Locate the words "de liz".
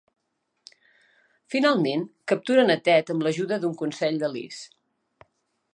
4.25-4.63